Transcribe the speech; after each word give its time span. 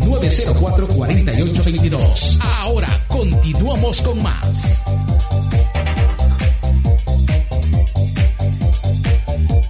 562-904-4822. 0.00 2.38
Ahora 2.40 3.04
continuamos 3.06 4.00
con 4.00 4.22
más. 4.22 4.82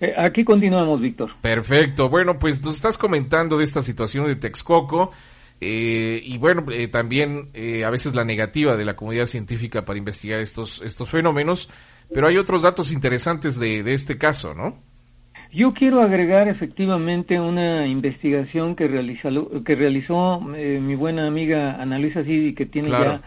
Eh, 0.00 0.14
aquí 0.16 0.44
continuamos, 0.44 1.00
Víctor. 1.00 1.30
Perfecto. 1.40 2.08
Bueno, 2.08 2.38
pues 2.38 2.60
nos 2.62 2.74
estás 2.74 2.98
comentando 2.98 3.56
de 3.56 3.64
esta 3.64 3.82
situación 3.82 4.26
de 4.26 4.36
Texcoco. 4.36 5.12
Eh, 5.64 6.20
y 6.24 6.38
bueno, 6.38 6.64
eh, 6.72 6.88
también 6.88 7.50
eh, 7.54 7.84
a 7.84 7.90
veces 7.90 8.16
la 8.16 8.24
negativa 8.24 8.76
de 8.76 8.84
la 8.84 8.96
comunidad 8.96 9.26
científica 9.26 9.84
para 9.84 9.96
investigar 9.96 10.40
estos, 10.40 10.82
estos 10.82 11.08
fenómenos, 11.08 11.70
pero 12.12 12.26
hay 12.26 12.36
otros 12.36 12.62
datos 12.62 12.90
interesantes 12.90 13.60
de, 13.60 13.84
de 13.84 13.94
este 13.94 14.18
caso, 14.18 14.54
¿no? 14.54 14.80
Yo 15.52 15.74
quiero 15.74 16.00
agregar 16.00 16.48
efectivamente 16.48 17.38
una 17.38 17.86
investigación 17.86 18.74
que 18.74 18.88
realizó, 18.88 19.62
que 19.64 19.74
realizó 19.74 20.40
eh, 20.56 20.80
mi 20.82 20.94
buena 20.94 21.26
amiga 21.26 21.76
Ana 21.80 21.98
Luisa 21.98 22.24
Sidi, 22.24 22.54
que 22.54 22.64
tiene 22.64 22.88
Claro. 22.88 23.04
ya 23.04 23.20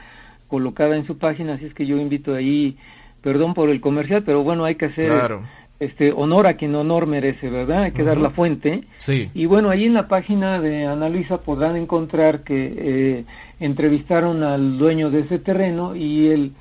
colocada 0.47 0.95
en 0.95 1.05
su 1.05 1.17
página, 1.19 1.53
así 1.53 1.65
es 1.65 1.73
que 1.75 1.85
yo 1.85 1.97
invito 1.97 2.33
ahí, 2.33 2.77
perdón 3.21 3.53
por 3.53 3.69
el 3.69 3.79
comercial, 3.79 4.23
pero 4.25 4.43
bueno, 4.43 4.65
hay 4.65 4.73
que 4.75 4.85
hacer 4.85 5.11
Claro. 5.11 5.43
este 5.79 6.11
honor 6.13 6.47
a 6.47 6.55
quien 6.55 6.73
honor 6.73 7.05
merece, 7.05 7.49
¿verdad? 7.49 7.83
Hay 7.83 7.91
que 7.91 8.03
dar 8.03 8.17
la 8.17 8.31
fuente. 8.31 8.83
Sí. 8.97 9.29
Y 9.35 9.45
bueno, 9.45 9.69
ahí 9.69 9.85
en 9.85 9.93
la 9.93 10.07
página 10.07 10.59
de 10.59 10.85
Ana 10.87 11.09
Luisa 11.09 11.41
podrán 11.41 11.75
encontrar 11.75 12.43
que 12.43 12.73
eh, 12.75 13.25
entrevistaron 13.59 14.41
al 14.41 14.79
dueño 14.79 15.11
de 15.11 15.21
ese 15.21 15.37
terreno 15.37 15.95
y 15.95 16.27
él 16.29 16.51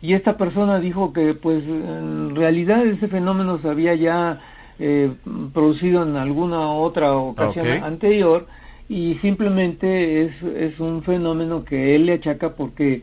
y 0.00 0.12
esta 0.12 0.36
persona 0.36 0.78
dijo 0.78 1.12
que 1.12 1.34
pues 1.34 1.64
en 1.64 2.36
realidad 2.36 2.86
ese 2.86 3.08
fenómeno 3.08 3.58
se 3.58 3.68
había 3.68 3.94
ya 3.96 4.40
eh, 4.78 5.12
producido 5.52 6.02
en 6.02 6.16
alguna 6.16 6.72
otra 6.72 7.16
ocasión 7.16 7.66
anterior 7.82 8.46
y 8.88 9.16
simplemente 9.16 10.22
es, 10.22 10.42
es 10.42 10.80
un 10.80 11.02
fenómeno 11.02 11.64
que 11.64 11.94
él 11.94 12.06
le 12.06 12.14
achaca 12.14 12.54
porque 12.54 13.02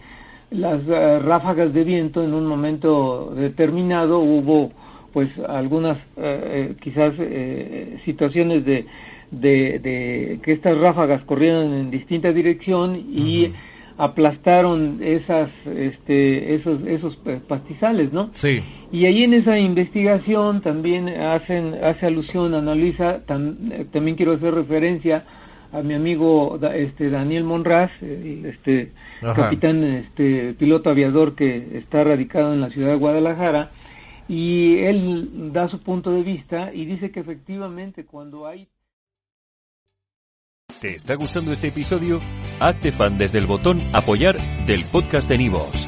las 0.52 0.82
eh, 0.88 1.20
ráfagas 1.20 1.74
de 1.74 1.84
viento 1.84 2.24
en 2.24 2.34
un 2.34 2.46
momento 2.46 3.34
determinado 3.36 4.20
hubo 4.20 4.72
pues 5.16 5.30
algunas 5.48 5.98
eh, 5.98 6.02
eh, 6.18 6.76
quizás 6.82 7.14
eh, 7.20 8.00
situaciones 8.04 8.66
de, 8.66 8.86
de, 9.32 9.80
de 9.80 10.40
que 10.44 10.52
estas 10.52 10.78
ráfagas 10.78 11.24
corrieron 11.24 11.74
en 11.74 11.90
distinta 11.90 12.34
dirección 12.34 12.98
y 12.98 13.54
aplastaron 13.98 15.00
esas 15.02 15.50
este 15.66 16.56
esos 16.56 16.86
esos 16.86 17.16
pastizales 17.48 18.12
no 18.12 18.30
Sí. 18.34 18.62
Y 18.96 19.06
ahí 19.06 19.24
en 19.24 19.34
esa 19.34 19.56
investigación 19.60 20.62
también 20.62 21.10
hacen 21.10 21.64
hace 21.84 22.06
alusión 22.06 22.54
analiza 22.54 23.26
tam- 23.26 23.56
eh, 23.72 23.86
también 23.92 24.16
quiero 24.16 24.34
hacer 24.34 24.54
referencia 24.54 25.26
a 25.74 25.82
mi 25.82 25.94
amigo 25.96 26.58
este 26.74 27.10
Daniel 27.10 27.44
Monraz 27.44 27.92
el, 28.02 28.46
este 28.46 28.92
Ajá. 29.22 29.34
capitán 29.44 29.84
este 29.84 30.54
piloto 30.54 30.90
aviador 30.90 31.36
que 31.36 31.78
está 31.80 32.04
radicado 32.04 32.54
en 32.54 32.62
la 32.62 32.70
ciudad 32.70 32.92
de 32.92 32.96
Guadalajara 33.04 33.72
y 34.28 34.78
él 34.90 35.52
da 35.54 35.68
su 35.70 35.80
punto 35.82 36.12
de 36.12 36.24
vista 36.24 36.74
y 36.74 36.86
dice 36.86 37.12
que 37.12 37.20
efectivamente 37.20 38.06
cuando 38.06 38.48
hay 38.48 38.68
¿Te 40.82 40.96
está 40.96 41.16
gustando 41.16 41.52
este 41.54 41.68
episodio? 41.70 42.20
Hazte 42.60 42.92
fan 42.92 43.18
desde 43.18 43.40
el 43.40 43.46
botón 43.46 43.82
Apoyar 43.94 44.36
del 44.68 44.84
podcast 44.86 45.28
de 45.30 45.38
Nivos. 45.38 45.88